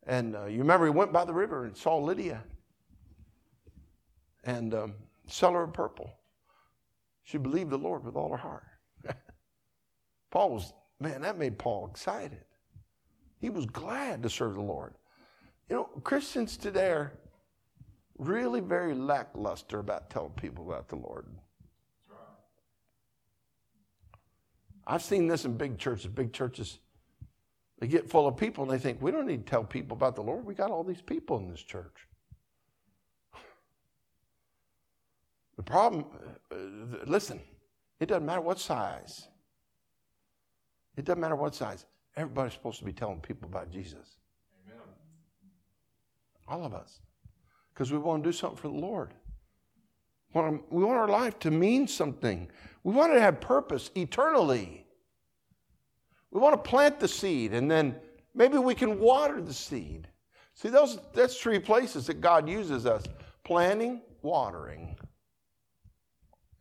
[0.08, 2.44] and uh, you remember he went by the river and saw Lydia
[4.44, 4.94] and um,
[5.28, 6.12] sell her purple.
[7.24, 8.64] She believed the Lord with all her heart.
[10.32, 12.44] Paul was, man, that made Paul excited.
[13.40, 14.94] He was glad to serve the Lord.
[15.70, 17.14] You know, Christians today are
[18.20, 21.26] really very lackluster about telling people about the Lord.
[24.88, 26.08] I've seen this in big churches.
[26.08, 26.80] Big churches
[27.80, 30.16] they get full of people and they think, we don't need to tell people about
[30.16, 30.46] the Lord.
[30.46, 32.08] We got all these people in this church.
[35.58, 36.06] The problem,
[36.52, 36.56] uh,
[37.06, 37.42] listen,
[38.00, 39.28] it doesn't matter what size.
[40.98, 41.86] It doesn't matter what size.
[42.16, 44.18] Everybody's supposed to be telling people about Jesus.
[44.66, 44.82] Amen.
[46.48, 47.00] All of us.
[47.74, 49.14] Because we want to do something for the Lord.
[50.36, 52.50] We want our life to mean something.
[52.84, 54.86] We want to have purpose eternally.
[56.32, 57.96] We want to plant the seed and then
[58.34, 60.10] maybe we can water the seed.
[60.54, 63.04] See, those, that's three places that God uses us
[63.46, 64.98] planting, watering,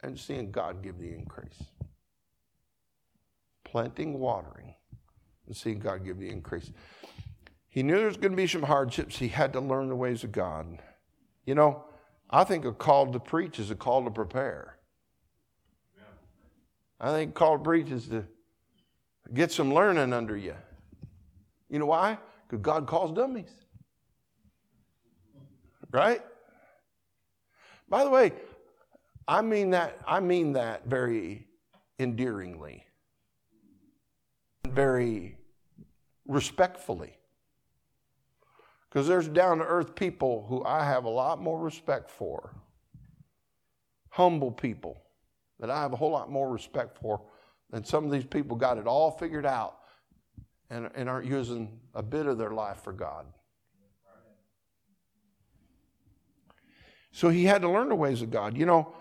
[0.02, 1.62] and seeing God give the increase.
[3.64, 4.74] Planting, watering,
[5.46, 6.70] and seeing God give the increase.
[7.68, 9.18] He knew there was going to be some hardships.
[9.18, 10.80] He had to learn the ways of God.
[11.44, 11.84] You know,
[12.30, 14.78] I think a call to preach is a call to prepare.
[17.00, 18.24] I think call to preach is to
[19.32, 20.54] Get some learning under you.
[21.70, 22.18] You know why?
[22.46, 23.50] Because God calls dummies.
[25.90, 26.20] Right?
[27.88, 28.32] By the way,
[29.26, 31.46] I mean that I mean that very
[31.98, 32.84] endearingly.
[34.68, 35.38] Very
[36.26, 37.16] respectfully.
[38.94, 42.54] Because there's down to earth people who I have a lot more respect for.
[44.10, 45.02] Humble people
[45.58, 47.20] that I have a whole lot more respect for
[47.72, 49.78] and some of these people got it all figured out.
[50.70, 53.26] and, and aren't using a bit of their life for God.
[57.10, 58.56] So he had to learn the ways of God.
[58.56, 58.94] You know,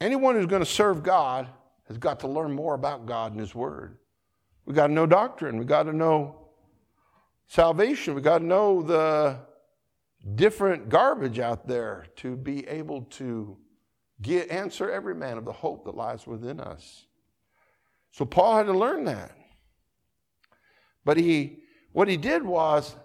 [0.00, 1.48] anyone who's going to serve God
[1.86, 3.98] has got to learn more about God and His Word.
[4.66, 5.58] We got to know doctrine.
[5.58, 6.41] We got to know
[7.52, 8.14] salvation.
[8.14, 9.36] We've got to know the
[10.36, 13.58] different garbage out there to be able to
[14.22, 17.04] get, answer every man of the hope that lies within us.
[18.10, 19.32] So Paul had to learn that.
[21.04, 21.58] But he,
[21.92, 22.96] what he did was,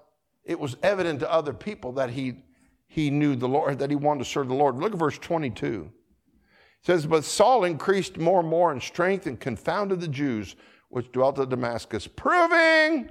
[0.45, 2.45] it was evident to other people that he,
[2.87, 4.77] he knew the Lord, that he wanted to serve the Lord.
[4.77, 5.91] Look at verse 22.
[5.91, 10.55] It says, But Saul increased more and more in strength and confounded the Jews
[10.87, 13.09] which dwelt at Damascus, proving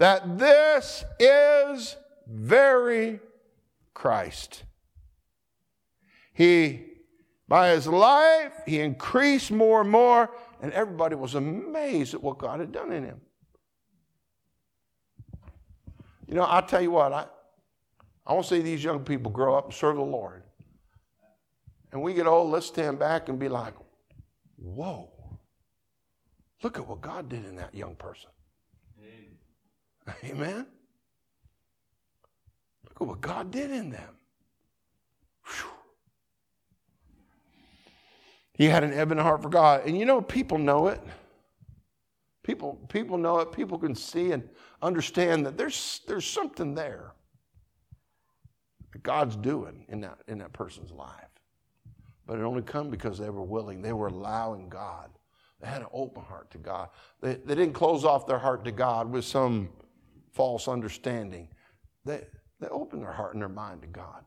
[0.00, 1.96] that this is
[2.26, 3.20] very
[3.92, 4.64] Christ.
[6.32, 6.86] He,
[7.46, 10.30] by his life, he increased more and more,
[10.62, 13.20] and everybody was amazed at what God had done in him.
[16.26, 17.26] You know, I'll tell you what, I,
[18.26, 20.44] I want to see these young people grow up and serve the Lord.
[21.92, 23.74] And we get old, let's stand back and be like,
[24.56, 25.10] whoa,
[26.62, 28.30] look at what God did in that young person.
[30.24, 30.66] Amen.
[32.84, 34.16] Look at what God did in them.
[35.44, 35.70] Whew.
[38.54, 39.86] He had an ebon heart for God.
[39.86, 41.00] And you know, people know it.
[42.42, 43.52] People, people know it.
[43.52, 44.48] People can see and
[44.82, 47.12] understand that there's, there's something there
[48.92, 51.24] that God's doing in that, in that person's life.
[52.26, 53.82] But it only come because they were willing.
[53.82, 55.10] They were allowing God.
[55.60, 56.88] They had an open heart to God.
[57.20, 59.68] They, they didn't close off their heart to God with some
[60.32, 61.48] false understanding.
[62.04, 62.24] They,
[62.60, 64.24] they opened their heart and their mind to God.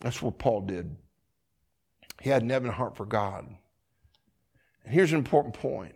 [0.00, 0.96] That's what Paul did.
[2.20, 3.46] He had an ebon heart for God.
[4.84, 5.94] And here's an important point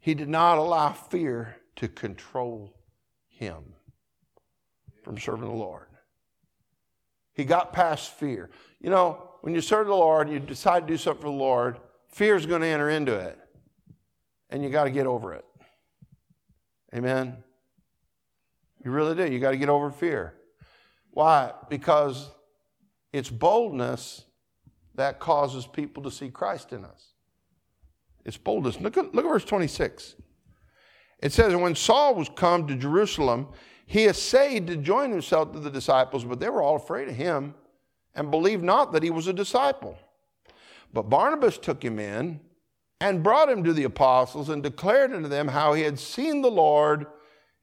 [0.00, 2.74] he did not allow fear to control
[3.28, 3.62] him
[5.02, 5.86] from serving the Lord.
[7.34, 8.50] He got past fear.
[8.80, 11.78] You know, when you serve the Lord you decide to do something for the Lord,
[12.08, 13.38] fear is going to enter into it.
[14.50, 15.44] And you got to get over it.
[16.94, 17.42] Amen.
[18.84, 19.32] You really do.
[19.32, 20.34] You got to get over fear.
[21.10, 21.52] Why?
[21.68, 22.30] Because
[23.12, 24.24] it's boldness
[24.94, 27.12] that causes people to see Christ in us.
[28.24, 28.80] It's boldness.
[28.80, 30.16] Look at, look at verse 26.
[31.22, 33.48] It says, When Saul was come to Jerusalem,
[33.86, 37.54] he essayed to join himself to the disciples, but they were all afraid of him
[38.14, 39.98] and believed not that he was a disciple.
[40.92, 42.40] But Barnabas took him in
[43.00, 46.50] and brought him to the apostles and declared unto them how he had seen the
[46.50, 47.06] Lord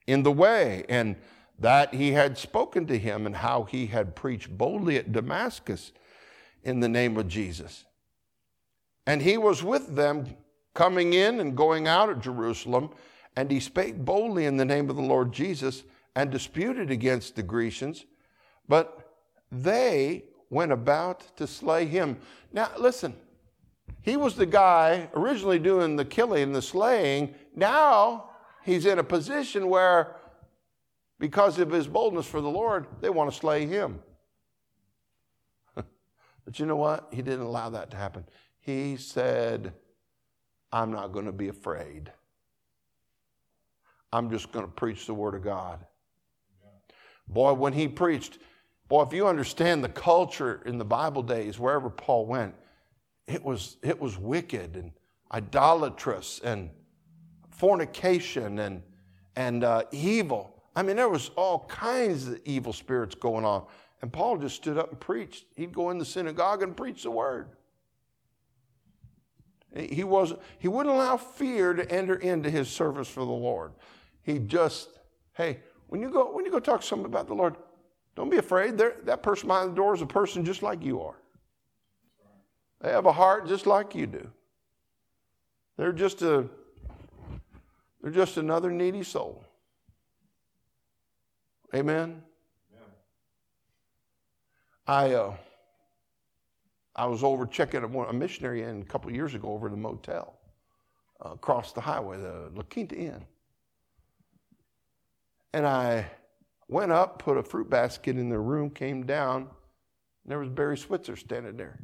[0.09, 1.15] in the way, and
[1.59, 5.91] that he had spoken to him, and how he had preached boldly at Damascus
[6.63, 7.85] in the name of Jesus.
[9.05, 10.35] And he was with them
[10.73, 12.89] coming in and going out of Jerusalem,
[13.35, 15.83] and he spake boldly in the name of the Lord Jesus
[16.15, 18.05] and disputed against the Grecians,
[18.67, 19.13] but
[19.51, 22.17] they went about to slay him.
[22.51, 23.13] Now, listen,
[24.01, 27.35] he was the guy originally doing the killing, the slaying.
[27.55, 28.28] Now
[28.63, 30.15] he's in a position where,
[31.19, 33.99] because of his boldness for the Lord, they want to slay him.
[35.75, 37.09] but you know what?
[37.11, 38.25] He didn't allow that to happen.
[38.59, 39.73] He said,
[40.71, 42.11] I'm not going to be afraid.
[44.11, 45.85] I'm just going to preach the Word of God.
[47.27, 48.39] Boy, when he preached,
[48.87, 52.55] boy, if you understand the culture in the Bible days, wherever Paul went,
[53.27, 54.91] it was, it was wicked and
[55.31, 56.71] idolatrous and
[57.59, 58.81] fornication and,
[59.35, 60.63] and uh, evil.
[60.77, 63.65] I mean, there was all kinds of evil spirits going on.
[64.01, 65.43] And Paul just stood up and preached.
[65.57, 67.49] He'd go in the synagogue and preach the word.
[69.75, 73.73] He, was, he wouldn't allow fear to enter into his service for the Lord.
[74.23, 74.97] He just,
[75.33, 77.57] hey, when you go, when you go talk to someone about the Lord,
[78.15, 78.77] don't be afraid.
[78.77, 81.19] They're, that person behind the door is a person just like you are.
[82.79, 84.29] They have a heart just like you do.
[85.77, 86.47] They're just a
[88.01, 89.43] they're just another needy soul.
[91.73, 92.23] Amen.
[94.87, 95.35] I uh,
[96.95, 100.37] I was over checking a, missionary in a couple years ago over at a motel
[101.23, 103.23] uh, across the highway, the La Quinta Inn.
[105.53, 106.09] And I
[106.67, 109.49] went up, put a fruit basket in the room, came down, and
[110.25, 111.79] there was Barry Switzer standing there.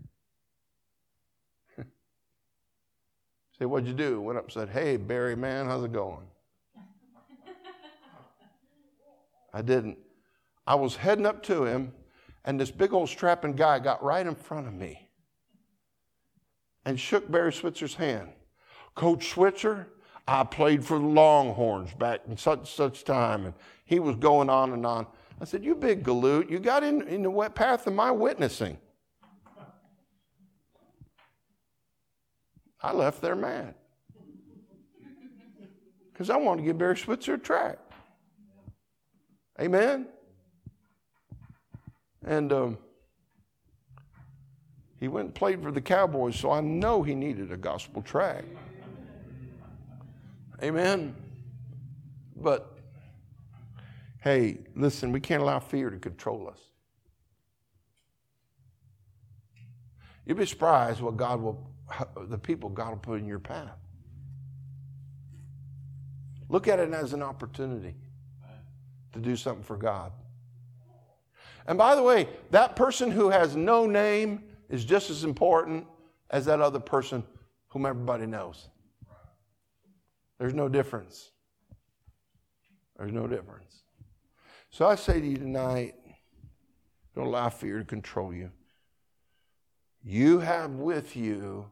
[3.57, 4.19] Say, what'd you do?
[4.19, 6.25] Went up and said, Hey, Barry, man, how's it going?
[9.53, 9.97] I didn't.
[10.67, 11.93] I was heading up to him,
[12.43, 15.07] and this big old strapping guy got right in front of me
[16.83, 18.29] and shook Barry Switzer's hand.
[18.95, 19.87] Coach Switzer,
[20.27, 23.53] I played for the Longhorns back in such such time, and
[23.85, 25.07] he was going on and on.
[25.39, 28.77] I said, "You big galoot, you got in, in the wet path of my witnessing."
[32.85, 33.73] I left there mad
[36.13, 37.79] because I wanted to give Barry Switzer a track.
[39.59, 40.05] Amen.
[42.23, 42.77] And um,
[44.99, 48.43] he went and played for the Cowboys, so I know he needed a gospel track.
[50.61, 51.15] Amen.
[52.35, 52.77] But
[54.21, 56.59] hey, listen, we can't allow fear to control us.
[60.23, 61.74] You'll be surprised what God will,
[62.27, 63.77] the people God will put in your path.
[66.49, 67.95] Look at it as an opportunity
[69.13, 70.11] to do something for God.
[71.67, 75.85] And by the way, that person who has no name is just as important
[76.29, 77.23] as that other person
[77.69, 78.67] whom everybody knows.
[80.37, 81.31] There's no difference.
[82.97, 83.83] There's no difference.
[84.69, 85.95] So I say to you tonight
[87.15, 88.51] don't allow fear to control you.
[90.03, 91.71] You have with you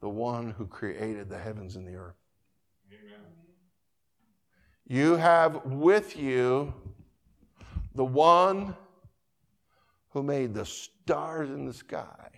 [0.00, 2.16] the one who created the heavens and the earth.
[2.92, 3.20] Amen.
[4.86, 6.72] You have with you
[7.94, 8.76] the one
[10.10, 12.28] who made the stars in the sky.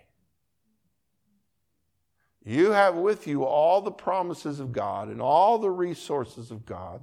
[2.43, 7.01] You have with you all the promises of God and all the resources of God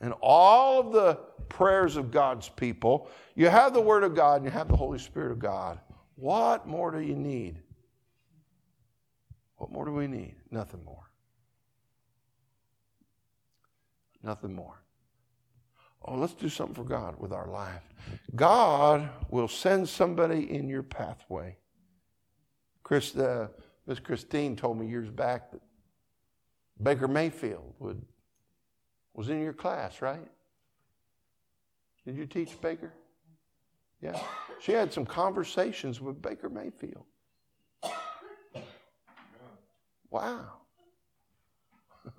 [0.00, 1.14] and all of the
[1.48, 3.08] prayers of God's people.
[3.36, 5.78] You have the Word of God and you have the Holy Spirit of God.
[6.16, 7.62] What more do you need?
[9.56, 10.36] What more do we need?
[10.50, 11.10] Nothing more.
[14.22, 14.82] Nothing more.
[16.04, 17.82] Oh, let's do something for God with our life.
[18.34, 21.56] God will send somebody in your pathway.
[22.82, 23.48] Chris, uh,
[23.86, 25.60] Miss Christine told me years back that
[26.80, 28.00] Baker Mayfield would,
[29.14, 30.28] was in your class, right?
[32.04, 32.92] Did you teach Baker?
[34.00, 34.20] Yeah.
[34.60, 37.04] She had some conversations with Baker Mayfield.
[40.10, 40.52] Wow.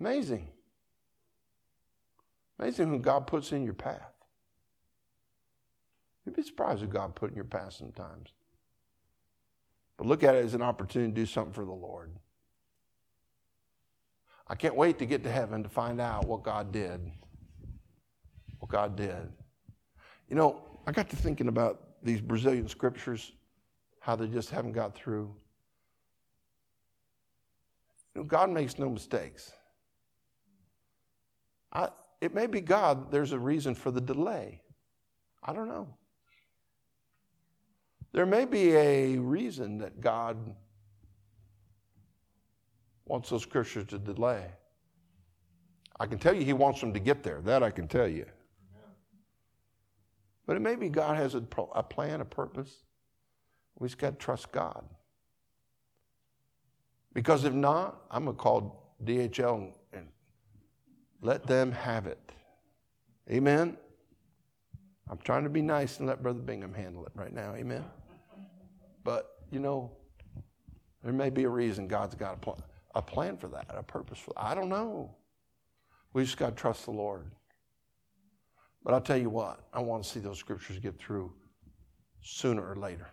[0.00, 0.48] Amazing.
[2.58, 4.12] Amazing who God puts in your path.
[6.24, 8.30] You'd be surprised who God put in your path sometimes.
[9.96, 12.12] But look at it as an opportunity to do something for the Lord.
[14.48, 17.00] I can't wait to get to heaven to find out what God did.
[18.58, 19.32] What God did.
[20.28, 23.32] You know, I got to thinking about these Brazilian scriptures,
[24.02, 25.32] how they just haven't got through.
[28.14, 29.52] You know, God makes no mistakes.
[31.72, 31.88] I,
[32.20, 34.60] it may be God, there's a reason for the delay.
[35.44, 35.88] I don't know.
[38.10, 40.36] There may be a reason that God
[43.06, 44.46] wants those scriptures to delay.
[46.00, 47.40] I can tell you He wants them to get there.
[47.40, 48.26] That I can tell you.
[50.44, 52.82] But it may be God has a, a plan, a purpose.
[53.78, 54.84] We just got to trust God.
[57.14, 60.08] Because if not, I'm going to call DHL and
[61.20, 62.32] let them have it.
[63.30, 63.76] Amen?
[65.10, 67.54] I'm trying to be nice and let Brother Bingham handle it right now.
[67.54, 67.84] Amen?
[69.04, 69.90] But, you know,
[71.02, 72.62] there may be a reason God's got a, pl-
[72.94, 74.44] a plan for that, a purpose for that.
[74.44, 75.14] I don't know.
[76.12, 77.30] We just got to trust the Lord.
[78.84, 81.32] But I'll tell you what, I want to see those scriptures get through
[82.20, 83.08] sooner or later.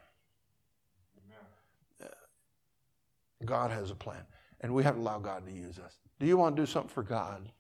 [3.39, 3.39] Amen.
[3.50, 4.24] God has a plan,
[4.62, 5.98] and we have to allow God to use us.
[6.20, 7.52] Do you want to do something for God?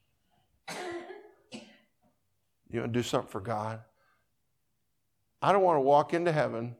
[2.71, 3.79] You want to do something for God?
[5.41, 6.75] I don't want to walk into heaven,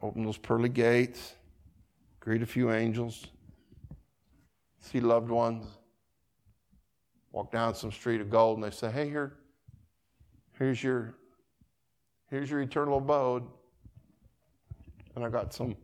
[0.00, 1.34] open those pearly gates,
[2.20, 3.26] greet a few angels,
[4.78, 5.66] see loved ones,
[7.32, 9.36] walk down some street of gold, and they say, "Hey, here,
[10.52, 11.16] here's your,
[12.30, 13.42] here's your eternal abode."
[15.16, 15.76] And I got some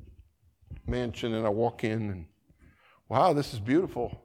[0.88, 2.26] mansion, and I walk in, and
[3.08, 4.22] wow, this is beautiful.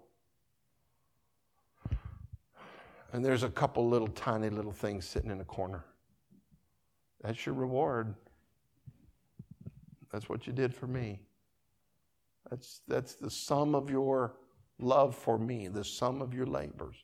[3.14, 5.84] And there's a couple little tiny little things sitting in a corner.
[7.22, 8.16] That's your reward.
[10.12, 11.20] That's what you did for me.
[12.50, 14.36] That's, that's the sum of your
[14.80, 16.96] love for me, the sum of your labors.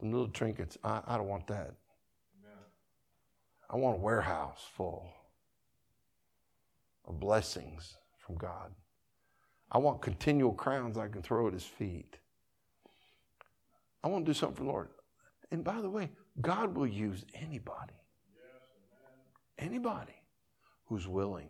[0.00, 1.74] The little trinkets, I, I don't want that.
[2.40, 2.58] Amen.
[3.70, 5.08] I want a warehouse full
[7.06, 7.96] of blessings
[8.26, 8.72] from God.
[9.70, 12.18] I want continual crowns I can throw at his feet.
[14.02, 14.88] I want to do something for the Lord.
[15.50, 16.10] And by the way,
[16.40, 17.94] God will use anybody.
[19.58, 20.14] Anybody
[20.86, 21.48] who's willing.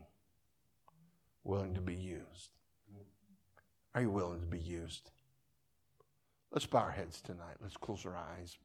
[1.43, 2.51] willing to be used?
[3.95, 5.11] Are you willing to be used?
[6.51, 7.57] Let's bow our heads tonight.
[7.61, 8.57] Let's close our eyes.